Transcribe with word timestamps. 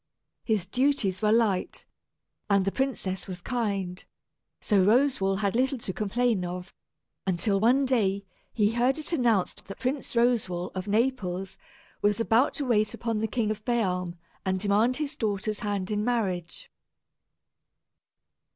His 0.43 0.65
duties 0.65 1.21
were 1.21 1.31
light, 1.31 1.85
and 2.49 2.65
the 2.65 2.71
princess 2.71 3.27
was 3.27 3.39
kind; 3.39 4.03
so 4.59 4.83
Roswal 4.83 5.41
had 5.41 5.55
little 5.55 5.77
to 5.77 5.93
complain 5.93 6.43
of, 6.43 6.73
until 7.27 7.59
one 7.59 7.85
day 7.85 8.25
he 8.51 8.71
heard 8.71 8.97
it 8.97 9.13
announced 9.13 9.65
that 9.65 9.77
Prince 9.77 10.15
Roswal, 10.15 10.71
of 10.73 10.87
Naples, 10.87 11.59
was 12.01 12.19
about 12.19 12.55
to 12.55 12.65
wait 12.65 12.95
upon 12.95 13.19
the 13.19 13.27
King 13.27 13.51
of 13.51 13.63
Bealm 13.63 14.15
and 14.43 14.59
demand 14.59 14.95
his 14.97 15.15
daughter's 15.15 15.59
hand 15.59 15.91
in 15.91 16.03
marriage. 16.03 16.71